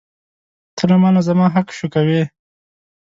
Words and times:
ته 0.75 0.83
له 0.89 0.95
مانه 1.01 1.21
زما 1.27 1.45
حق 1.55 1.67
شوکوې. 1.77 2.23